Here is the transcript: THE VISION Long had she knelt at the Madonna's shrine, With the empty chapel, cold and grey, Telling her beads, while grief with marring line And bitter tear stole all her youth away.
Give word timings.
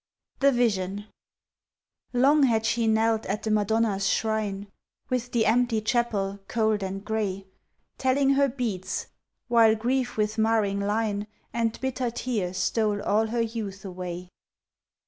THE 0.39 0.51
VISION 0.51 1.05
Long 2.11 2.41
had 2.41 2.65
she 2.65 2.87
knelt 2.87 3.27
at 3.27 3.43
the 3.43 3.51
Madonna's 3.51 4.09
shrine, 4.09 4.65
With 5.11 5.31
the 5.31 5.45
empty 5.45 5.79
chapel, 5.79 6.39
cold 6.47 6.81
and 6.81 7.05
grey, 7.05 7.45
Telling 7.99 8.31
her 8.31 8.49
beads, 8.49 9.09
while 9.47 9.75
grief 9.75 10.17
with 10.17 10.39
marring 10.39 10.79
line 10.79 11.27
And 11.53 11.79
bitter 11.81 12.09
tear 12.09 12.55
stole 12.55 12.99
all 13.03 13.27
her 13.27 13.41
youth 13.43 13.85
away. 13.85 14.29